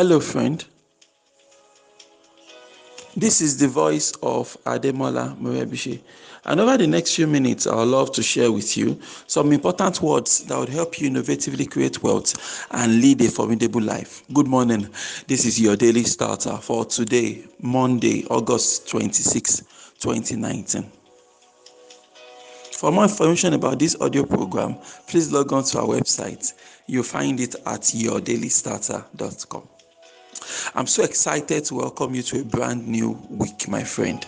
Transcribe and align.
Hello, 0.00 0.18
friend. 0.18 0.64
This 3.14 3.42
is 3.42 3.58
the 3.58 3.68
voice 3.68 4.12
of 4.22 4.56
Ademola 4.64 5.36
Morebise. 5.38 6.00
And 6.46 6.58
over 6.58 6.78
the 6.78 6.86
next 6.86 7.16
few 7.16 7.26
minutes, 7.26 7.66
I 7.66 7.74
would 7.74 7.88
love 7.88 8.10
to 8.12 8.22
share 8.22 8.50
with 8.50 8.78
you 8.78 8.98
some 9.26 9.52
important 9.52 10.00
words 10.00 10.44
that 10.44 10.58
would 10.58 10.70
help 10.70 10.98
you 11.02 11.10
innovatively 11.10 11.70
create 11.70 12.02
wealth 12.02 12.66
and 12.70 13.02
lead 13.02 13.20
a 13.20 13.28
formidable 13.28 13.82
life. 13.82 14.22
Good 14.32 14.46
morning. 14.46 14.88
This 15.26 15.44
is 15.44 15.60
your 15.60 15.76
daily 15.76 16.04
starter 16.04 16.56
for 16.56 16.86
today, 16.86 17.44
Monday, 17.60 18.24
August 18.30 18.88
26, 18.88 19.58
2019. 19.98 20.90
For 22.72 22.90
more 22.90 23.04
information 23.04 23.52
about 23.52 23.78
this 23.78 24.00
audio 24.00 24.24
program, 24.24 24.76
please 25.08 25.30
log 25.30 25.52
on 25.52 25.64
to 25.64 25.80
our 25.80 25.88
website. 25.88 26.54
You'll 26.86 27.02
find 27.02 27.38
it 27.38 27.54
at 27.66 27.82
yourdailystarter.com. 27.82 29.68
I'm 30.74 30.86
so 30.86 31.02
excited 31.02 31.64
to 31.64 31.74
welcome 31.74 32.14
you 32.14 32.22
to 32.22 32.40
a 32.40 32.44
brand 32.44 32.86
new 32.86 33.18
week, 33.28 33.68
my 33.68 33.82
friend. 33.82 34.24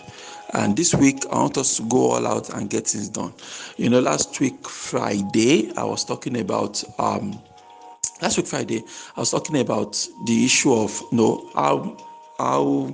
And 0.53 0.75
this 0.75 0.93
week, 0.93 1.25
I 1.31 1.37
want 1.37 1.57
us 1.57 1.77
to 1.77 1.83
go 1.83 2.11
all 2.11 2.27
out 2.27 2.49
and 2.49 2.69
get 2.69 2.87
things 2.87 3.07
done. 3.07 3.33
You 3.77 3.89
know, 3.89 4.01
last 4.01 4.37
week, 4.41 4.67
Friday, 4.67 5.71
I 5.77 5.85
was 5.85 6.03
talking 6.03 6.39
about. 6.39 6.83
Um, 6.99 7.41
last 8.21 8.37
week, 8.37 8.47
Friday, 8.47 8.83
I 9.15 9.21
was 9.21 9.31
talking 9.31 9.57
about 9.59 10.05
the 10.25 10.43
issue 10.43 10.73
of 10.73 11.01
you 11.11 11.17
know 11.17 11.49
how 11.55 11.97
how 12.37 12.93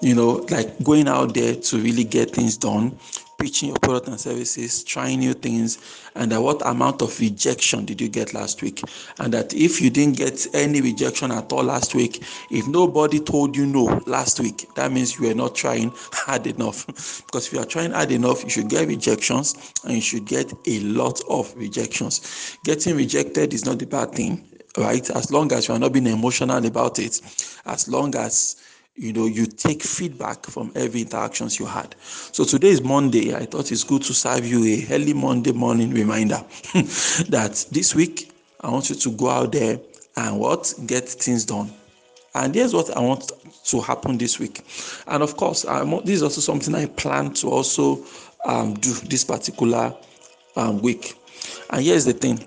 you 0.00 0.14
know 0.14 0.46
like 0.48 0.80
going 0.84 1.08
out 1.08 1.34
there 1.34 1.56
to 1.56 1.78
really 1.78 2.04
get 2.04 2.30
things 2.30 2.56
done 2.56 2.96
pitching 3.38 3.68
your 3.68 3.78
product 3.78 4.08
and 4.08 4.20
services, 4.20 4.82
trying 4.84 5.20
new 5.20 5.32
things, 5.32 5.78
and 6.14 6.32
what 6.42 6.60
amount 6.66 7.00
of 7.02 7.18
rejection 7.20 7.84
did 7.84 8.00
you 8.00 8.08
get 8.08 8.34
last 8.34 8.60
week? 8.62 8.82
And 9.18 9.32
that 9.32 9.54
if 9.54 9.80
you 9.80 9.90
didn't 9.90 10.16
get 10.16 10.46
any 10.52 10.80
rejection 10.80 11.30
at 11.30 11.52
all 11.52 11.62
last 11.62 11.94
week, 11.94 12.22
if 12.50 12.66
nobody 12.66 13.20
told 13.20 13.56
you 13.56 13.64
no 13.66 13.84
last 14.06 14.40
week, 14.40 14.66
that 14.74 14.92
means 14.92 15.18
you 15.18 15.30
are 15.30 15.34
not 15.34 15.54
trying 15.54 15.92
hard 16.12 16.46
enough. 16.46 16.86
because 17.26 17.46
if 17.46 17.52
you 17.52 17.60
are 17.60 17.64
trying 17.64 17.92
hard 17.92 18.10
enough, 18.10 18.42
you 18.44 18.50
should 18.50 18.68
get 18.68 18.88
rejections 18.88 19.72
and 19.84 19.94
you 19.94 20.00
should 20.00 20.26
get 20.26 20.52
a 20.66 20.80
lot 20.80 21.20
of 21.28 21.54
rejections. 21.56 22.58
Getting 22.64 22.96
rejected 22.96 23.54
is 23.54 23.64
not 23.64 23.78
the 23.78 23.86
bad 23.86 24.12
thing, 24.12 24.46
right? 24.76 25.08
As 25.10 25.30
long 25.30 25.52
as 25.52 25.68
you 25.68 25.74
are 25.74 25.78
not 25.78 25.92
being 25.92 26.06
emotional 26.06 26.64
about 26.64 26.98
it, 26.98 27.20
as 27.66 27.88
long 27.88 28.14
as 28.16 28.56
you 28.98 29.12
know 29.12 29.26
you 29.26 29.46
take 29.46 29.82
feedback 29.82 30.44
from 30.46 30.72
every 30.74 31.02
interactions 31.02 31.58
you 31.58 31.66
had. 31.66 31.94
So 32.00 32.44
today 32.44 32.68
is 32.68 32.82
monday. 32.82 33.34
I 33.34 33.44
thought 33.46 33.70
it's 33.70 33.84
good 33.84 34.02
to 34.02 34.14
serve 34.14 34.44
you 34.44 34.64
a 34.64 34.94
early 34.94 35.14
monday 35.14 35.52
morning 35.52 35.90
reminder 35.90 36.44
that 37.28 37.66
this 37.70 37.94
week 37.94 38.32
i 38.60 38.70
want 38.70 38.90
you 38.90 38.96
to 38.96 39.10
go 39.12 39.28
out 39.28 39.52
there 39.52 39.78
and 40.16 40.40
what? 40.40 40.74
Get 40.86 41.08
things 41.08 41.44
done. 41.44 41.70
And 42.34 42.54
here's 42.54 42.74
what 42.74 42.94
i 42.96 43.00
want 43.00 43.30
to 43.64 43.80
happen 43.80 44.18
this 44.18 44.38
week. 44.38 44.64
And 45.06 45.22
of 45.22 45.36
course 45.36 45.64
I'm, 45.64 45.90
this 46.04 46.16
is 46.16 46.22
also 46.22 46.40
something 46.40 46.74
i 46.74 46.86
plan 46.86 47.32
to 47.34 47.48
also 47.48 48.04
um, 48.44 48.74
do 48.74 48.92
this 48.92 49.24
particular 49.24 49.94
um, 50.56 50.80
week. 50.80 51.14
And 51.70 51.82
here's 51.84 52.04
the 52.04 52.12
thing 52.12 52.44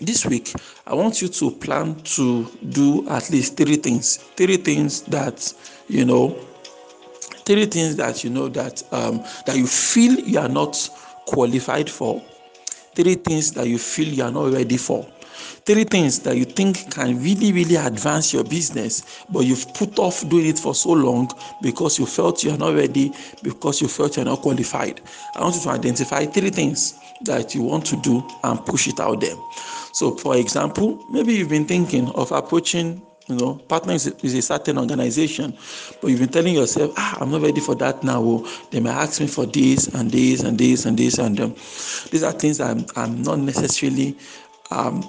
this 0.00 0.26
week 0.26 0.54
i 0.86 0.94
want 0.94 1.22
you 1.22 1.28
to 1.28 1.50
plan 1.50 1.94
to 2.02 2.44
do 2.68 3.08
at 3.08 3.30
least 3.30 3.56
three 3.56 3.76
things. 3.76 4.16
Three 4.36 4.56
things 4.56 5.02
that 5.02 5.52
you 5.88 6.04
know 6.04 6.36
three 7.44 7.66
things 7.66 7.96
that 7.96 8.22
you 8.24 8.30
know 8.30 8.48
that 8.48 8.82
um, 8.92 9.22
that 9.46 9.56
you 9.56 9.66
feel 9.66 10.18
you 10.20 10.38
are 10.38 10.48
not 10.48 10.76
qualified 11.26 11.88
for. 11.88 12.22
Three 12.94 13.14
things 13.14 13.52
that 13.52 13.66
you 13.68 13.78
feel 13.78 14.08
you 14.08 14.24
are 14.24 14.30
not 14.30 14.52
ready 14.52 14.76
for 14.76 15.06
three 15.64 15.84
things 15.84 16.20
that 16.20 16.36
you 16.36 16.44
think 16.44 16.90
can 16.90 17.22
really 17.22 17.52
really 17.52 17.76
advance 17.76 18.32
your 18.32 18.44
business 18.44 19.24
but 19.30 19.40
you've 19.40 19.72
put 19.74 19.98
off 19.98 20.28
doing 20.28 20.46
it 20.46 20.58
for 20.58 20.74
so 20.74 20.90
long 20.90 21.30
because 21.62 21.98
you 21.98 22.06
felt 22.06 22.42
you 22.44 22.50
are 22.50 22.58
not 22.58 22.74
ready 22.74 23.12
because 23.42 23.80
you 23.80 23.88
felt 23.88 24.16
you 24.16 24.22
are 24.22 24.26
not 24.26 24.40
qualified 24.40 25.00
i 25.34 25.40
want 25.40 25.54
you 25.54 25.60
to 25.60 25.70
identify 25.70 26.24
three 26.26 26.50
things 26.50 26.98
that 27.22 27.54
you 27.54 27.62
want 27.62 27.84
to 27.86 27.96
do 28.02 28.22
and 28.44 28.64
push 28.66 28.88
it 28.88 29.00
out 29.00 29.20
there 29.20 29.34
so, 29.96 30.14
for 30.14 30.36
example, 30.36 31.02
maybe 31.08 31.32
you've 31.32 31.48
been 31.48 31.64
thinking 31.64 32.10
of 32.10 32.30
approaching, 32.30 33.00
you 33.28 33.36
know, 33.36 33.54
partner 33.54 33.94
is 33.94 34.06
a, 34.06 34.26
is 34.26 34.34
a 34.34 34.42
certain 34.42 34.76
organization, 34.76 35.56
but 36.02 36.08
you've 36.08 36.20
been 36.20 36.28
telling 36.28 36.54
yourself, 36.54 36.92
ah, 36.98 37.16
I'm 37.18 37.30
not 37.30 37.40
ready 37.40 37.60
for 37.60 37.74
that 37.76 38.04
now. 38.04 38.20
Oh, 38.22 38.66
they 38.70 38.80
may 38.80 38.90
ask 38.90 39.22
me 39.22 39.26
for 39.26 39.46
this 39.46 39.88
and 39.88 40.10
this 40.10 40.42
and 40.42 40.58
this 40.58 40.84
and 40.84 40.98
this 40.98 41.16
and 41.18 41.40
um, 41.40 41.54
these 42.10 42.22
are 42.22 42.32
things 42.32 42.60
I'm 42.60 42.84
I'm 42.94 43.22
not 43.22 43.38
necessarily 43.38 44.18
um, 44.70 45.02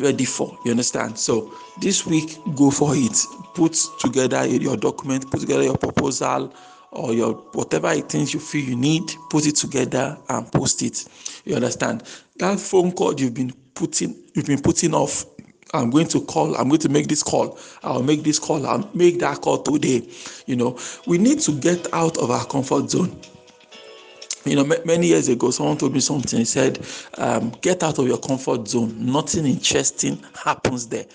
ready 0.00 0.24
for. 0.24 0.58
You 0.64 0.72
understand? 0.72 1.18
So 1.18 1.52
this 1.80 2.06
week, 2.06 2.38
go 2.54 2.70
for 2.70 2.94
it. 2.94 3.18
Put 3.54 3.78
together 4.00 4.46
your 4.46 4.76
document, 4.76 5.30
put 5.30 5.40
together 5.40 5.62
your 5.62 5.76
proposal 5.76 6.54
or 6.90 7.12
your 7.12 7.34
whatever 7.52 7.90
it 7.90 8.14
is 8.14 8.32
you 8.32 8.40
feel 8.40 8.64
you 8.64 8.76
need, 8.76 9.12
put 9.30 9.46
it 9.46 9.56
together 9.56 10.18
and 10.28 10.50
post 10.50 10.82
it. 10.82 11.06
You 11.44 11.56
understand? 11.56 12.02
That 12.38 12.58
phone 12.58 12.92
call 12.92 13.18
you've 13.18 13.34
been 13.34 13.52
putting 13.74 14.14
you've 14.34 14.46
been 14.46 14.60
putting 14.60 14.92
off 14.92 15.24
i'm 15.72 15.90
going 15.90 16.08
to 16.08 16.20
call 16.22 16.56
i'm 16.56 16.68
going 16.68 16.80
to 16.80 16.88
make 16.88 17.06
this 17.06 17.22
call 17.22 17.58
i'll 17.84 18.02
make 18.02 18.24
this 18.24 18.38
call 18.38 18.66
i'll 18.66 18.90
make 18.94 19.20
that 19.20 19.40
call 19.40 19.62
today 19.62 20.06
you 20.46 20.56
know 20.56 20.76
we 21.06 21.16
need 21.18 21.38
to 21.38 21.52
get 21.52 21.86
out 21.92 22.16
of 22.18 22.30
our 22.30 22.44
comfort 22.46 22.90
zone 22.90 23.14
you 24.48 24.56
know 24.56 24.64
many 24.84 25.08
years 25.08 25.28
ago 25.28 25.50
someone 25.50 25.76
told 25.76 25.92
me 25.92 26.00
something. 26.00 26.38
He 26.38 26.44
said 26.44 26.84
um, 27.16 27.50
get 27.60 27.82
out 27.82 27.98
of 27.98 28.06
your 28.06 28.18
comfort 28.18 28.68
zone. 28.68 28.94
Nothing 28.98 29.46
interesting 29.46 30.22
happens 30.34 30.86
there. 30.88 31.06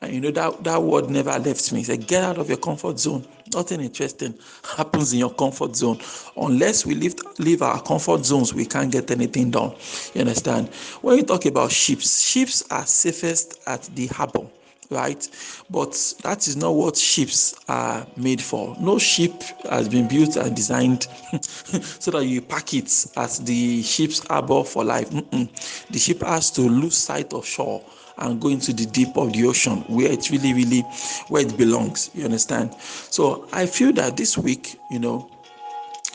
And 0.00 0.12
you 0.12 0.20
know 0.20 0.30
that 0.30 0.64
that 0.64 0.82
word 0.82 1.10
never 1.10 1.36
left 1.38 1.72
me. 1.72 1.78
He 1.78 1.84
said 1.84 2.06
get 2.06 2.24
out 2.24 2.38
of 2.38 2.48
your 2.48 2.58
comfort 2.58 2.98
zone. 2.98 3.26
Nothing 3.54 3.80
interesting 3.80 4.34
happens 4.76 5.12
in 5.12 5.18
your 5.18 5.34
comfort 5.34 5.76
zone. 5.76 6.00
Unless 6.36 6.86
we 6.86 6.94
leave 6.94 7.14
leave 7.38 7.62
our 7.62 7.82
comfort 7.82 8.24
zones 8.24 8.54
we 8.54 8.66
can't 8.66 8.90
get 8.90 9.10
anything 9.10 9.50
done. 9.50 9.74
You 10.14 10.22
understand? 10.22 10.68
When 11.02 11.16
you 11.16 11.24
talk 11.24 11.46
about 11.46 11.72
ships 11.72 12.20
ships 12.22 12.62
are 12.70 12.86
safest 12.86 13.60
at 13.66 13.82
the 13.94 14.06
harbor 14.08 14.46
right? 14.92 15.28
But 15.70 15.92
that 16.22 16.46
is 16.46 16.56
not 16.56 16.74
what 16.74 16.96
ships 16.96 17.54
are 17.68 18.06
made 18.16 18.40
for. 18.40 18.76
No 18.78 18.98
ship 18.98 19.42
has 19.68 19.88
been 19.88 20.06
built 20.08 20.36
and 20.36 20.54
designed 20.54 21.02
so 21.42 22.10
that 22.12 22.24
you 22.26 22.40
pack 22.40 22.74
it 22.74 23.06
as 23.16 23.40
the 23.40 23.82
ship's 23.82 24.26
harbor 24.26 24.64
for 24.64 24.84
life. 24.84 25.10
Mm-mm. 25.10 25.88
The 25.88 25.98
ship 25.98 26.22
has 26.22 26.50
to 26.52 26.62
lose 26.62 26.96
sight 26.96 27.32
of 27.32 27.46
shore 27.46 27.82
and 28.18 28.40
go 28.40 28.48
into 28.48 28.72
the 28.72 28.86
deep 28.86 29.16
of 29.16 29.32
the 29.32 29.44
ocean 29.46 29.78
where 29.88 30.10
it 30.10 30.30
really, 30.30 30.52
really, 30.52 30.80
where 31.28 31.42
it 31.42 31.56
belongs. 31.56 32.10
You 32.14 32.24
understand? 32.24 32.74
So 32.74 33.48
I 33.52 33.66
feel 33.66 33.92
that 33.94 34.16
this 34.16 34.36
week, 34.36 34.78
you 34.90 34.98
know, 34.98 35.28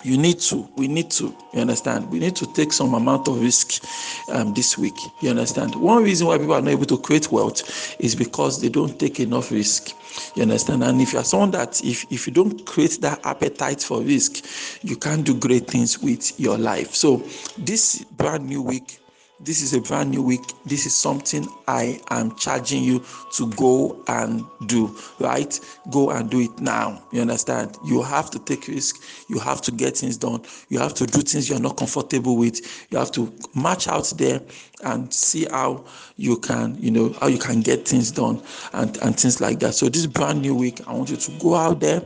you 0.07 0.18
need 0.18 0.40
to 0.40 0.68
we 0.78 0.88
need 0.88 1.12
to 1.12 1.35
you 1.53 1.62
understand? 1.62 2.09
We 2.09 2.19
need 2.19 2.35
to 2.38 2.45
take 2.53 2.72
some 2.72 2.94
amount 2.94 3.28
of 3.28 3.41
risk 3.41 3.84
um, 4.29 4.53
this 4.53 4.78
week. 4.78 4.95
You 5.22 5.31
understand? 5.31 5.75
One 5.75 6.03
reason 6.03 6.28
why 6.28 6.38
people 6.38 6.53
are 6.53 6.62
not 6.62 6.72
able 6.72 6.85
to 6.85 6.97
create 6.97 7.31
wealth 7.31 7.95
is 8.00 8.16
because 8.16 8.62
they 8.62 8.69
don't 8.69 8.97
take 9.00 9.19
enough 9.19 9.51
risk. 9.51 9.91
You 10.35 10.44
understand? 10.44 10.84
And 10.84 11.01
if 11.01 11.13
you're 11.13 11.23
someone 11.23 11.51
that 11.51 11.84
if, 11.84 12.06
if 12.12 12.25
you 12.25 12.34
don't 12.34 12.66
create 12.66 13.00
that 13.01 13.19
appetite 13.25 13.84
for 13.84 14.01
risk 14.01 14.45
you 14.84 14.95
can't 14.95 15.25
do 15.25 15.35
great 15.35 15.68
things 15.68 16.00
with 16.00 16.39
your 16.39 16.57
life. 16.57 16.95
So 16.95 17.24
this 17.57 18.03
brand 18.03 18.47
new 18.47 18.62
week 18.62 19.00
this 19.40 19.62
is 19.62 19.74
a 19.74 19.81
brand 19.81 20.12
new 20.12 20.24
week. 20.24 20.42
This 20.66 20.86
is 20.86 20.96
something 20.96 21.48
I 21.68 22.02
am 22.09 22.36
charging 22.36 22.84
you 22.84 23.03
to 23.34 23.48
go 23.52 24.03
and 24.08 24.44
do, 24.66 24.96
right? 25.20 25.59
Go 25.92 26.09
and 26.09 26.30
do 26.30 26.40
it 26.40 26.59
now. 26.59 27.03
You 27.12 27.22
understand? 27.22 27.78
You 27.86 28.02
have 28.02 28.31
to 28.31 28.40
take 28.40 28.68
risk. 28.68 29.03
You 29.30 29.38
have 29.40 29.62
to 29.64 29.72
get 29.72 29.98
things 29.98 30.18
done. 30.18 30.44
You 30.70 30.80
have 30.80 30.96
to 30.96 31.06
do 31.06 31.22
things 31.22 31.50
you're 31.50 31.59
not 31.59 31.78
comfortable 31.78 32.36
with. 32.36 32.88
You 32.92 32.98
have 32.98 33.12
to 33.12 33.31
march 33.54 33.88
out 33.88 34.12
there 34.18 34.42
and 34.84 35.13
see 35.13 35.45
how 35.45 35.86
you 36.16 36.38
can, 36.38 36.75
you 36.80 36.89
know, 36.89 37.13
how 37.22 37.28
you 37.28 37.38
can 37.38 37.62
get 37.62 37.88
things 37.88 38.10
done 38.10 38.42
and, 38.74 38.98
and 38.98 39.19
things 39.19 39.39
like 39.39 39.60
that. 39.60 39.75
So 39.75 39.88
this 39.88 40.07
brand 40.07 40.42
new 40.42 40.56
week, 40.56 40.81
I 40.88 40.94
want 40.94 41.12
you 41.12 41.18
to 41.18 41.31
go 41.39 41.54
out 41.54 41.80
there 41.80 42.01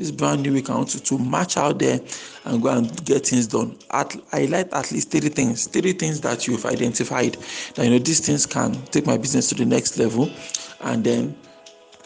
this 0.00 0.10
brand 0.10 0.42
new 0.42 0.54
week, 0.54 0.70
I 0.70 0.76
want 0.76 0.94
you 0.94 1.00
to 1.00 1.18
march 1.18 1.58
out 1.58 1.78
there 1.78 2.00
and 2.46 2.62
go 2.62 2.70
and 2.70 3.04
get 3.04 3.26
things 3.26 3.46
done. 3.46 3.76
At, 3.90 4.16
I 4.32 4.46
like 4.46 4.72
at 4.72 4.90
least 4.90 5.10
three 5.10 5.20
things, 5.28 5.66
three 5.66 5.92
things 5.92 6.22
that 6.22 6.46
you've 6.46 6.64
identified 6.64 7.36
that 7.74 7.84
you 7.84 7.90
know 7.90 7.98
these 7.98 8.20
things 8.20 8.46
can 8.46 8.72
take 8.86 9.06
my 9.06 9.18
business 9.18 9.50
to 9.50 9.54
the 9.54 9.66
next 9.66 9.98
level, 9.98 10.30
and 10.80 11.04
then 11.04 11.36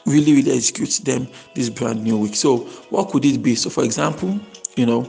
really, 0.07 0.35
really 0.35 0.57
execute 0.57 1.01
them 1.05 1.29
this 1.55 1.71
brand 1.71 2.03
new 2.03 2.19
week. 2.19 2.35
So, 2.35 2.59
what 2.91 3.11
could 3.11 3.25
it 3.25 3.43
be? 3.43 3.55
So, 3.55 3.71
for 3.71 3.85
example, 3.85 4.41
you 4.77 4.87
know, 4.87 5.09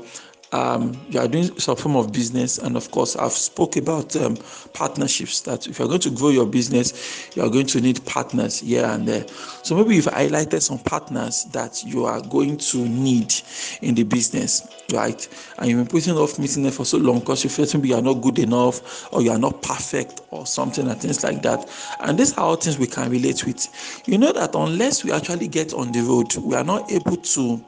um, 0.56 0.98
you 1.10 1.20
are 1.20 1.28
doing 1.28 1.60
some 1.60 1.76
form 1.76 1.96
of 1.96 2.12
business 2.12 2.58
and 2.58 2.78
of 2.78 2.90
course 2.92 3.16
i've 3.18 3.32
spoke 3.32 3.76
about 3.76 4.16
um, 4.16 4.38
partnerships 4.74 5.42
that 5.42 5.68
if 5.68 5.80
you're 5.80 5.88
going 5.88 6.00
to 6.00 6.10
grow 6.10 6.30
your 6.30 6.46
business 6.46 7.30
you 7.36 7.44
are 7.44 7.50
going 7.50 7.66
to 7.66 7.82
need 7.82 8.04
partners 8.06 8.60
here 8.60 8.86
and 8.86 9.08
there. 9.08 9.26
So 9.64 9.76
maybe 9.76 9.96
you've 9.96 10.06
highlighted 10.06 10.62
some 10.62 10.80
partners 10.80 11.46
that 11.46 11.84
you 11.84 12.06
are 12.06 12.22
going 12.22 12.58
to 12.58 12.78
need 12.88 13.34
in 13.82 13.96
the 13.96 14.04
business 14.04 14.68
right? 14.94 15.28
And 15.58 15.70
you've 15.70 15.80
been 15.80 15.88
putting 15.88 16.14
off 16.14 16.38
meeting 16.38 16.64
them 16.64 16.72
for 16.72 16.86
so 16.86 16.98
long 16.98 17.20
because 17.20 17.44
you 17.44 17.50
feel 17.50 17.66
maybe 17.74 17.90
you 17.90 17.96
are 17.96 18.02
not 18.02 18.22
good 18.22 18.38
enough 18.40 19.12
or 19.12 19.22
you 19.22 19.32
are 19.32 19.38
not 19.40 19.62
perfect 19.64 20.22
or 20.30 20.46
something 20.46 20.88
and 20.88 21.00
things 21.02 21.24
like 21.24 21.42
that. 21.42 21.68
And 22.02 22.20
these 22.20 22.34
are 22.38 22.42
all 22.42 22.56
things 22.56 22.78
we 22.78 22.86
can 22.88 23.10
relate 23.10 23.46
with. 23.46 23.68
You 24.08 24.18
know 24.18 24.32
that 24.34 24.54
unless 24.54 25.04
we 25.04 25.12
actually 25.12 25.48
get 25.48 25.74
on 25.74 25.92
the 25.92 26.02
road 26.02 26.36
we 26.38 26.56
are 26.56 26.64
not 26.64 26.92
able 26.92 27.18
to 27.18 27.64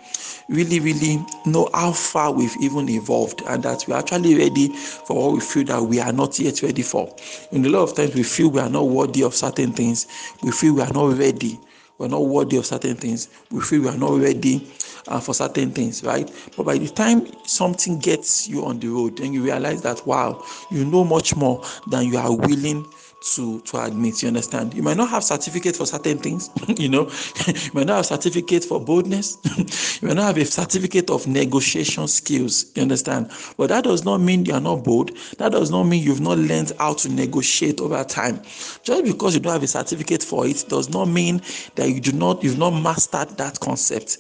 really 0.50 0.80
really 0.80 1.18
know 1.46 1.70
how 1.74 1.92
far 1.92 2.32
we've 2.32 2.56
even 2.62 2.77
evolved 2.90 3.42
and 3.48 3.64
that 3.64 3.86
we're 3.88 3.98
actually 3.98 4.36
ready 4.36 4.70
for 4.70 5.16
what 5.16 5.34
we 5.34 5.40
feel 5.40 5.64
that 5.66 5.82
we 5.82 6.00
are 6.00 6.14
not 6.14 6.40
yet 6.40 6.62
ready 6.62 6.82
for. 6.82 7.14
In 7.52 7.66
a 7.66 7.70
lot 7.70 7.84
of 7.84 7.96
times 7.96 8.16
we 8.16 8.24
feel 8.24 8.50
we 8.50 8.60
are 8.60 8.70
not 8.70 8.88
worthy 8.88 9.24
of 9.24 9.34
certain 9.36 9.72
things. 9.74 10.08
We 10.44 10.52
feel 10.52 10.74
we 10.76 10.82
are 10.82 10.94
not 10.94 11.18
ready. 11.18 11.60
We're 11.98 12.08
not 12.10 12.26
worthy 12.26 12.58
of 12.58 12.66
certain 12.66 12.96
things. 12.96 13.30
We 13.52 13.62
feel 13.62 13.82
we 13.82 13.90
are 13.90 13.98
not 13.98 14.20
ready 14.20 14.72
uh, 15.08 15.20
for 15.20 15.34
certain 15.34 15.72
things 15.72 16.04
right? 16.04 16.30
But 16.56 16.66
by 16.66 16.78
the 16.78 16.88
time 16.88 17.28
something 17.46 18.00
gets 18.00 18.48
you 18.48 18.66
on 18.66 18.80
the 18.80 18.88
road 18.90 19.18
then 19.18 19.34
you 19.34 19.44
realize 19.44 19.82
that 19.84 20.06
wow 20.06 20.44
you 20.70 20.86
know 20.86 21.04
much 21.04 21.36
more 21.36 21.64
than 21.88 22.06
you 22.06 22.18
are 22.18 22.36
willing 22.36 22.86
to 23.22 23.60
to 23.62 23.82
admit 23.82 24.22
you 24.22 24.28
understand? 24.28 24.74
You 24.74 24.84
might 24.84 24.98
not 24.98 25.10
have 25.10 25.24
certificate 25.24 25.76
for 25.76 25.86
certain 25.86 26.18
things 26.18 26.50
you 26.78 26.90
know? 26.90 27.10
You 27.48 27.72
might 27.74 27.88
not 27.88 27.98
have 27.98 28.06
certificate 28.06 28.64
for 28.64 28.80
boldness. 28.80 29.38
You 30.02 30.10
might 30.10 30.18
not 30.18 30.28
have 30.28 30.38
a 30.38 30.46
certificate 30.46 31.10
of 31.10 31.26
negotiation 31.26 32.08
skills 32.08 32.72
you 32.76 32.84
understand? 32.84 33.32
But 33.58 33.70
that 33.70 33.84
does 33.84 34.06
not 34.06 34.20
mean 34.20 34.46
you 34.46 34.54
are 34.54 34.60
not 34.60 34.84
bold. 34.84 35.18
That 35.40 35.52
does 35.52 35.72
not 35.72 35.84
mean 35.86 36.04
you've 36.04 36.22
not 36.22 36.38
learned 36.38 36.72
how 36.78 36.94
to 36.94 37.10
negotiate 37.10 37.82
over 37.82 38.04
time. 38.04 38.42
Just 38.84 39.04
because 39.04 39.34
you 39.34 39.40
don't 39.40 39.54
have 39.54 39.64
a 39.64 39.68
certificate 39.68 40.22
for 40.22 40.46
it 40.46 40.66
does 40.70 40.90
not 40.90 41.06
mean 41.06 41.42
that 41.76 41.90
you 41.90 42.00
do 42.00 42.12
not 42.12 42.44
you've 42.44 42.60
not 42.60 42.72
mastered 42.72 43.30
that 43.38 43.60
concept 43.60 44.18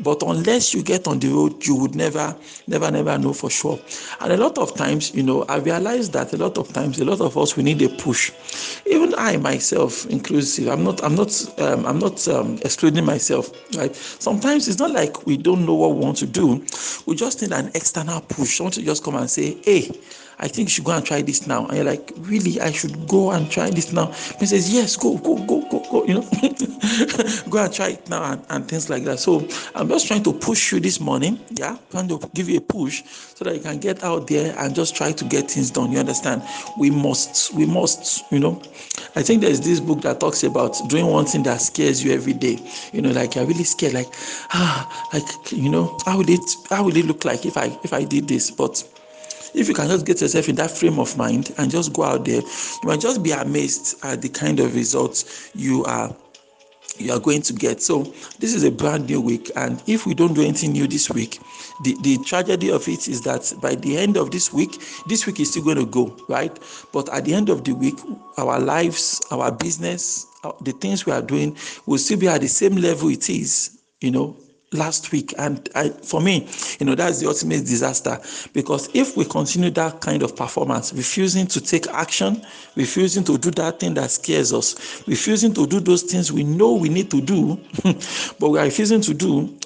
but 0.00 0.22
unless 0.22 0.74
you 0.74 0.82
get 0.82 1.06
on 1.06 1.18
the 1.18 1.28
road 1.28 1.64
you 1.66 1.74
would 1.74 1.94
never 1.94 2.36
never 2.66 2.90
never 2.90 3.18
know 3.18 3.32
for 3.32 3.50
sure 3.50 3.78
and 4.20 4.32
a 4.32 4.36
lot 4.36 4.56
of 4.58 4.74
times 4.74 5.14
you 5.14 5.22
know 5.22 5.42
i 5.44 5.56
realize 5.56 6.10
that 6.10 6.32
a 6.32 6.36
lot 6.36 6.58
of 6.58 6.72
times 6.72 7.00
a 7.00 7.04
lot 7.04 7.20
of 7.20 7.36
us 7.36 7.56
we 7.56 7.62
need 7.62 7.80
a 7.82 7.88
push 7.96 8.32
even 8.86 9.14
i 9.16 9.36
myself 9.36 10.06
inclusive 10.06 10.68
i'm 10.68 10.84
not 10.84 11.02
i'm 11.02 11.14
not 11.14 11.32
um, 11.58 11.84
i'm 11.86 11.98
not 11.98 12.26
um, 12.28 12.58
excluding 12.62 13.04
myself 13.04 13.50
right 13.76 13.94
sometimes 13.96 14.68
it's 14.68 14.78
not 14.78 14.90
like 14.90 15.26
we 15.26 15.36
don't 15.36 15.64
know 15.64 15.74
what 15.74 15.92
we 15.94 16.04
want 16.04 16.16
to 16.16 16.26
do 16.26 16.64
we 17.06 17.14
just 17.14 17.42
need 17.42 17.52
an 17.52 17.70
external 17.74 18.20
push 18.22 18.56
someone 18.56 18.72
to 18.72 18.82
just 18.82 19.02
come 19.02 19.16
and 19.16 19.30
say 19.30 19.56
hey 19.64 19.90
I 20.38 20.48
think 20.48 20.68
you 20.68 20.70
should 20.70 20.84
go 20.84 20.92
and 20.92 21.04
try 21.04 21.22
this 21.22 21.46
now. 21.46 21.66
And 21.66 21.76
you're 21.76 21.86
like, 21.86 22.12
really? 22.18 22.60
I 22.60 22.70
should 22.70 23.08
go 23.08 23.30
and 23.30 23.50
try 23.50 23.70
this 23.70 23.92
now. 23.92 24.12
He 24.38 24.46
says, 24.46 24.72
yes, 24.72 24.96
go, 24.96 25.16
go, 25.18 25.36
go, 25.46 25.65
go. 25.90 26.04
You 26.04 26.14
know, 26.14 26.20
go 27.50 27.64
and 27.64 27.72
try 27.72 27.88
it 27.90 28.08
now 28.08 28.32
and, 28.32 28.44
and 28.50 28.68
things 28.68 28.88
like 28.88 29.04
that. 29.04 29.18
So 29.18 29.46
I'm 29.74 29.88
just 29.88 30.06
trying 30.06 30.22
to 30.24 30.32
push 30.32 30.72
you 30.72 30.80
this 30.80 31.00
morning. 31.00 31.38
Yeah, 31.50 31.76
trying 31.90 32.08
to 32.08 32.20
give 32.34 32.48
you 32.48 32.58
a 32.58 32.60
push 32.60 33.02
so 33.06 33.44
that 33.44 33.54
you 33.54 33.60
can 33.60 33.78
get 33.78 34.02
out 34.02 34.26
there 34.26 34.54
and 34.58 34.74
just 34.74 34.96
try 34.96 35.12
to 35.12 35.24
get 35.24 35.50
things 35.50 35.70
done. 35.70 35.92
You 35.92 35.98
understand? 35.98 36.42
We 36.78 36.90
must, 36.90 37.54
we 37.54 37.66
must, 37.66 38.30
you 38.32 38.38
know. 38.38 38.62
I 39.14 39.22
think 39.22 39.42
there's 39.42 39.60
this 39.60 39.80
book 39.80 40.02
that 40.02 40.20
talks 40.20 40.42
about 40.42 40.76
doing 40.88 41.06
one 41.06 41.26
thing 41.26 41.42
that 41.44 41.60
scares 41.60 42.04
you 42.04 42.12
every 42.12 42.34
day. 42.34 42.58
You 42.92 43.02
know, 43.02 43.10
like 43.10 43.34
you're 43.34 43.46
really 43.46 43.64
scared, 43.64 43.94
like, 43.94 44.08
ah, 44.50 45.08
like, 45.12 45.52
you 45.52 45.70
know, 45.70 45.96
how 46.06 46.18
would 46.18 46.30
it 46.30 46.40
how 46.70 46.84
would 46.84 46.96
it 46.96 47.06
look 47.06 47.24
like 47.24 47.46
if 47.46 47.56
I 47.56 47.78
if 47.82 47.92
I 47.92 48.04
did 48.04 48.28
this? 48.28 48.50
But 48.50 48.84
if 49.54 49.68
you 49.68 49.74
can 49.74 49.88
just 49.88 50.06
get 50.06 50.20
yourself 50.20 50.48
in 50.48 50.56
that 50.56 50.70
frame 50.70 50.98
of 50.98 51.16
mind 51.16 51.54
and 51.58 51.70
just 51.70 51.92
go 51.92 52.04
out 52.04 52.24
there, 52.24 52.40
you 52.40 52.80
might 52.84 53.00
just 53.00 53.22
be 53.22 53.32
amazed 53.32 54.04
at 54.04 54.22
the 54.22 54.28
kind 54.28 54.60
of 54.60 54.74
results 54.74 55.50
you 55.54 55.84
are 55.84 56.14
you 56.98 57.12
are 57.12 57.20
going 57.20 57.42
to 57.42 57.52
get. 57.52 57.82
So 57.82 58.04
this 58.38 58.54
is 58.54 58.64
a 58.64 58.70
brand 58.70 59.08
new 59.08 59.20
week, 59.20 59.50
and 59.56 59.82
if 59.86 60.06
we 60.06 60.14
don't 60.14 60.34
do 60.34 60.42
anything 60.42 60.72
new 60.72 60.86
this 60.86 61.10
week, 61.10 61.38
the, 61.84 61.96
the 62.02 62.18
tragedy 62.24 62.70
of 62.70 62.88
it 62.88 63.08
is 63.08 63.22
that 63.22 63.52
by 63.60 63.74
the 63.74 63.98
end 63.98 64.16
of 64.16 64.30
this 64.30 64.52
week, 64.52 64.82
this 65.06 65.26
week 65.26 65.40
is 65.40 65.50
still 65.50 65.64
going 65.64 65.76
to 65.76 65.86
go, 65.86 66.16
right? 66.28 66.58
But 66.92 67.12
at 67.12 67.24
the 67.24 67.34
end 67.34 67.48
of 67.48 67.64
the 67.64 67.72
week, 67.72 67.98
our 68.38 68.58
lives, 68.58 69.20
our 69.30 69.52
business, 69.52 70.26
uh, 70.44 70.52
the 70.62 70.72
things 70.72 71.06
we 71.06 71.12
are 71.12 71.22
doing 71.22 71.56
will 71.86 71.98
still 71.98 72.18
be 72.18 72.28
at 72.28 72.40
the 72.40 72.48
same 72.48 72.76
level 72.76 73.08
it 73.08 73.28
is, 73.28 73.82
you 74.00 74.10
know, 74.10 74.36
last 74.72 75.12
week. 75.12 75.32
And 75.38 75.68
I, 75.74 75.90
for 75.90 76.20
me 76.20 76.48
you 76.78 76.86
know 76.86 76.94
that's 76.94 77.20
the 77.20 77.28
ultimate 77.28 77.60
disaster. 77.60 78.18
Because 78.52 78.88
if 78.94 79.16
we 79.16 79.24
continue 79.24 79.70
that 79.70 80.00
kind 80.00 80.22
of 80.22 80.36
performance 80.36 80.92
refusing 80.92 81.46
to 81.48 81.60
take 81.60 81.86
action 81.88 82.44
refusing 82.74 83.24
to 83.24 83.38
do 83.38 83.50
that 83.52 83.80
thing 83.80 83.94
that 83.94 84.10
scares 84.10 84.52
us 84.52 85.02
refusing 85.06 85.54
to 85.54 85.66
do 85.66 85.80
those 85.80 86.02
things 86.02 86.32
we 86.32 86.44
know 86.44 86.74
we 86.74 86.88
need 86.88 87.10
to 87.10 87.20
do 87.20 87.58
but 88.38 88.50
we 88.50 88.58
are 88.58 88.64
refusing 88.64 89.00
to 89.00 89.14
do 89.14 89.56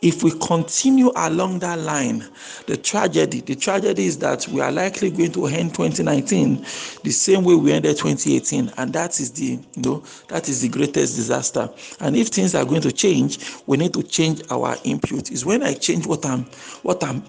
if 0.00 0.22
we 0.22 0.30
continue 0.38 1.10
along 1.16 1.58
that 1.60 1.78
line, 1.80 2.24
the 2.66 2.76
tragedy, 2.76 3.40
the 3.40 3.56
tragedy 3.56 4.06
is 4.06 4.18
that 4.18 4.46
we 4.48 4.60
are 4.60 4.70
likely 4.70 5.10
going 5.10 5.32
to 5.32 5.46
end 5.46 5.74
2019 5.74 6.64
the 7.02 7.10
same 7.10 7.44
way 7.44 7.54
we 7.54 7.72
ended 7.72 7.96
2018, 7.96 8.72
and 8.76 8.92
that 8.92 9.18
is 9.18 9.32
the 9.32 9.58
you 9.74 9.82
know 9.82 10.02
that 10.28 10.48
is 10.48 10.60
the 10.62 10.68
greatest 10.68 11.16
disaster. 11.16 11.68
And 12.00 12.16
if 12.16 12.28
things 12.28 12.54
are 12.54 12.64
going 12.64 12.82
to 12.82 12.92
change, 12.92 13.38
we 13.66 13.76
need 13.76 13.92
to 13.94 14.02
change 14.02 14.42
our 14.50 14.76
input. 14.84 15.30
Is 15.30 15.44
when 15.44 15.62
I 15.62 15.74
change 15.74 16.06
what 16.06 16.24
I'm 16.24 16.44
what 16.82 17.02
I'm 17.02 17.24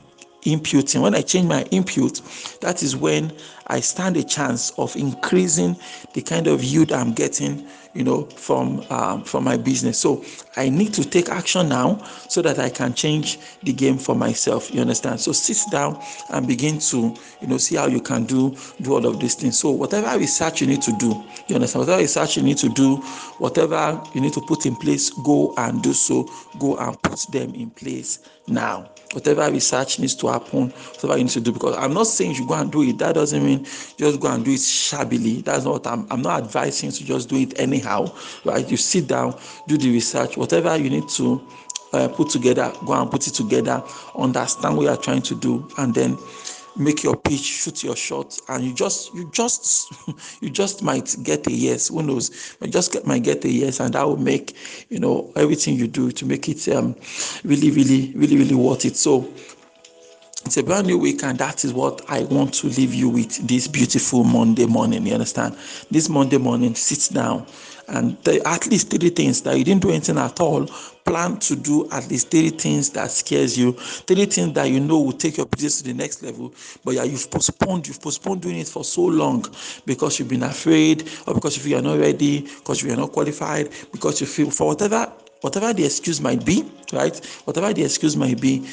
imputing. 0.45 1.01
When 1.01 1.15
I 1.15 1.21
change 1.21 1.47
my 1.47 1.63
input, 1.63 2.21
that 2.61 2.81
is 2.83 2.95
when 2.95 3.33
I 3.67 3.79
stand 3.81 4.17
a 4.17 4.23
chance 4.23 4.71
of 4.77 4.95
increasing 4.95 5.75
the 6.13 6.21
kind 6.21 6.47
of 6.47 6.63
yield 6.63 6.91
I'm 6.91 7.13
getting, 7.13 7.67
you 7.93 8.03
know, 8.03 8.25
from 8.25 8.85
um, 8.89 9.23
from 9.23 9.43
my 9.43 9.57
business. 9.57 9.97
So 9.97 10.23
I 10.55 10.69
need 10.69 10.93
to 10.93 11.03
take 11.03 11.29
action 11.29 11.69
now 11.69 11.97
so 12.27 12.41
that 12.41 12.59
I 12.59 12.69
can 12.69 12.93
change 12.93 13.39
the 13.63 13.73
game 13.73 13.97
for 13.97 14.15
myself. 14.15 14.73
You 14.73 14.81
understand? 14.81 15.19
So 15.19 15.31
sit 15.31 15.57
down 15.71 16.01
and 16.29 16.47
begin 16.47 16.79
to, 16.79 17.15
you 17.41 17.47
know, 17.47 17.57
see 17.57 17.75
how 17.75 17.87
you 17.87 18.01
can 18.01 18.25
do 18.25 18.55
do 18.81 18.93
all 18.93 19.05
of 19.05 19.19
these 19.19 19.35
things. 19.35 19.57
So 19.57 19.71
whatever 19.71 20.17
research 20.17 20.61
you 20.61 20.67
need 20.67 20.81
to 20.83 20.91
do, 20.93 21.23
you 21.47 21.55
understand? 21.55 21.87
Whatever 21.87 22.01
research 22.01 22.37
you 22.37 22.43
need 22.43 22.57
to 22.59 22.69
do, 22.69 22.97
whatever 23.37 24.01
you 24.13 24.21
need 24.21 24.33
to 24.33 24.41
put 24.41 24.65
in 24.65 24.75
place, 24.75 25.09
go 25.09 25.53
and 25.57 25.81
do 25.81 25.93
so. 25.93 26.29
Go 26.59 26.77
and 26.77 27.01
put 27.01 27.19
them 27.31 27.53
in 27.55 27.69
place 27.71 28.19
now. 28.47 28.89
Whatever 29.13 29.49
research 29.51 29.97
needs 29.99 30.13
to 30.15 30.27
happen, 30.27 30.69
whatever 30.69 31.17
you 31.17 31.23
need 31.23 31.31
to 31.31 31.41
do, 31.41 31.51
because 31.51 31.75
I'm 31.77 31.93
not 31.93 32.05
saying 32.05 32.35
you 32.35 32.45
go 32.47 32.53
and 32.53 32.71
do 32.71 32.83
it. 32.83 32.99
That 32.99 33.15
doesn't 33.15 33.43
mean 33.43 33.63
just 33.97 34.19
go 34.19 34.27
and 34.31 34.45
do 34.45 34.51
it 34.51 34.59
shabbily. 34.59 35.41
That's 35.41 35.65
not 35.65 35.87
I'm, 35.87 36.05
I'm 36.11 36.21
not 36.21 36.43
advising 36.43 36.91
to 36.91 37.03
just 37.03 37.29
do 37.29 37.37
it 37.37 37.59
anyhow. 37.79 38.11
Right? 38.45 38.69
You 38.69 38.77
sit 38.77 39.07
down, 39.07 39.39
do 39.67 39.77
the 39.77 39.91
research, 39.91 40.37
whatever 40.37 40.75
you 40.77 40.89
need 40.89 41.09
to 41.09 41.41
uh, 41.93 42.07
put 42.09 42.29
together, 42.29 42.71
go 42.85 42.93
and 42.93 43.09
put 43.09 43.27
it 43.27 43.33
together, 43.33 43.83
understand 44.15 44.77
what 44.77 44.83
you're 44.83 44.97
trying 44.97 45.21
to 45.23 45.35
do, 45.35 45.67
and 45.77 45.93
then 45.95 46.17
make 46.77 47.03
your 47.03 47.15
pitch, 47.15 47.41
shoot 47.41 47.83
your 47.83 47.95
shot, 47.95 48.37
and 48.49 48.63
you 48.63 48.73
just 48.73 49.13
you 49.13 49.29
just 49.31 49.91
you 50.41 50.49
just 50.49 50.83
might 50.83 51.15
get 51.23 51.47
a 51.47 51.51
yes. 51.51 51.87
Who 51.87 52.03
knows? 52.03 52.55
You 52.61 52.67
just 52.67 52.91
get, 52.93 53.05
might 53.07 53.23
get 53.23 53.43
a 53.45 53.49
yes, 53.49 53.79
and 53.79 53.93
that 53.93 54.05
will 54.05 54.17
make 54.17 54.55
you 54.89 54.99
know 54.99 55.31
everything 55.35 55.75
you 55.75 55.87
do 55.87 56.11
to 56.11 56.25
make 56.25 56.47
it 56.47 56.67
um, 56.69 56.95
really, 57.43 57.71
really, 57.71 58.13
really, 58.15 58.37
really 58.37 58.55
worth 58.55 58.85
it. 58.85 58.95
So 58.95 59.31
it's 60.49 60.57
a 60.57 60.63
brand 60.63 60.87
new 60.87 60.97
week, 60.97 61.21
and 61.21 61.37
that 61.37 61.63
is 61.63 61.73
what 61.73 62.01
I 62.09 62.23
want 62.23 62.55
to 62.55 62.67
leave 62.69 62.91
you 62.91 63.07
with 63.07 63.47
this 63.47 63.67
beautiful 63.67 64.23
Monday 64.23 64.65
morning. 64.65 65.05
You 65.05 65.13
understand? 65.13 65.55
This 65.91 66.09
Monday 66.09 66.39
morning, 66.39 66.73
sit 66.73 67.13
down 67.13 67.45
and 67.87 68.17
at 68.27 68.65
least 68.65 68.89
three 68.89 69.11
things 69.11 69.43
that 69.43 69.55
you 69.59 69.63
didn't 69.63 69.83
do 69.83 69.91
anything 69.91 70.17
at 70.17 70.39
all. 70.39 70.65
Plan 71.05 71.37
to 71.37 71.55
do 71.55 71.87
at 71.91 72.09
least 72.09 72.31
three 72.31 72.49
things 72.49 72.89
that 72.91 73.11
scares 73.11 73.59
you, 73.59 73.73
three 73.73 74.25
things 74.25 74.53
that 74.53 74.71
you 74.71 74.79
know 74.79 74.99
will 74.99 75.11
take 75.11 75.37
your 75.37 75.45
business 75.45 75.83
to 75.83 75.83
the 75.83 75.93
next 75.93 76.23
level. 76.23 76.51
But 76.83 76.95
yeah, 76.95 77.03
you've 77.03 77.29
postponed, 77.29 77.87
you've 77.87 78.01
postponed 78.01 78.41
doing 78.41 78.57
it 78.57 78.67
for 78.67 78.83
so 78.83 79.03
long 79.03 79.45
because 79.85 80.17
you've 80.17 80.29
been 80.29 80.41
afraid, 80.41 81.07
or 81.27 81.35
because 81.35 81.57
you 81.57 81.61
feel 81.61 81.73
you're 81.73 81.81
not 81.83 81.99
ready, 81.99 82.41
because 82.41 82.81
you 82.81 82.91
are 82.91 82.97
not 82.97 83.11
qualified, 83.11 83.69
because 83.91 84.19
you 84.19 84.25
feel 84.25 84.49
for 84.49 84.65
whatever 84.65 85.13
whatever 85.41 85.71
the 85.73 85.85
excuse 85.85 86.19
might 86.19 86.43
be, 86.45 86.69
right? 86.91 87.15
Whatever 87.45 87.71
the 87.71 87.83
excuse 87.83 88.17
might 88.17 88.41
be, 88.41 88.67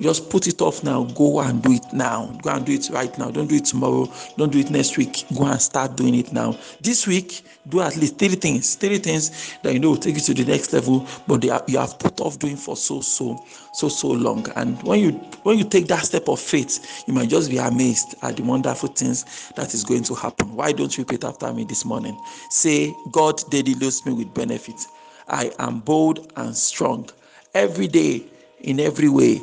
just 0.00 0.30
put 0.30 0.46
it 0.46 0.60
off 0.60 0.84
now. 0.84 1.04
Go 1.04 1.40
and 1.40 1.62
do 1.62 1.72
it 1.72 1.92
now. 1.92 2.26
Go 2.42 2.50
and 2.50 2.66
do 2.66 2.72
it 2.72 2.88
right 2.90 3.16
now. 3.18 3.30
Don't 3.30 3.48
do 3.48 3.56
it 3.56 3.64
tomorrow. 3.66 4.08
Don't 4.36 4.52
do 4.52 4.58
it 4.58 4.70
next 4.70 4.96
week. 4.98 5.24
Go 5.36 5.44
and 5.46 5.60
start 5.60 5.96
doing 5.96 6.14
it 6.14 6.32
now. 6.32 6.56
This 6.80 7.06
week, 7.06 7.42
do 7.68 7.80
at 7.80 7.96
least 7.96 8.18
three 8.18 8.28
things. 8.36 8.74
Three 8.76 8.98
things 8.98 9.56
that 9.62 9.72
you 9.72 9.78
know 9.80 9.90
will 9.90 9.96
take 9.96 10.16
you 10.16 10.20
to 10.22 10.34
the 10.34 10.44
next 10.44 10.72
level, 10.72 11.06
but 11.26 11.40
they 11.40 11.50
are, 11.50 11.62
you 11.66 11.78
have 11.78 11.98
put 11.98 12.20
off 12.20 12.38
doing 12.38 12.56
for 12.56 12.76
so 12.76 13.00
so 13.00 13.42
so 13.72 13.88
so 13.88 14.08
long. 14.08 14.46
And 14.56 14.82
when 14.82 15.00
you 15.00 15.12
when 15.44 15.58
you 15.58 15.64
take 15.64 15.86
that 15.88 16.04
step 16.04 16.28
of 16.28 16.40
faith, 16.40 17.04
you 17.06 17.14
might 17.14 17.28
just 17.28 17.50
be 17.50 17.58
amazed 17.58 18.14
at 18.22 18.36
the 18.36 18.42
wonderful 18.42 18.88
things 18.90 19.50
that 19.56 19.74
is 19.74 19.84
going 19.84 20.04
to 20.04 20.14
happen. 20.14 20.54
Why 20.54 20.72
don't 20.72 20.96
you 20.96 21.04
repeat 21.04 21.24
after 21.24 21.52
me 21.52 21.64
this 21.64 21.84
morning? 21.84 22.18
Say, 22.50 22.94
God 23.12 23.42
daily 23.50 23.74
loads 23.74 24.04
me 24.06 24.12
with 24.12 24.34
benefits. 24.34 24.88
I 25.28 25.52
am 25.58 25.80
bold 25.80 26.32
and 26.36 26.56
strong 26.56 27.08
every 27.54 27.88
day 27.88 28.24
in 28.60 28.80
every 28.80 29.08
way. 29.08 29.42